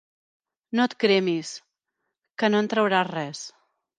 No 0.79 0.85
et 0.89 0.95
cremis, 1.03 1.51
que 2.43 2.51
no 2.53 2.63
en 2.65 2.73
trauràs 2.75 3.13
res. 3.13 3.45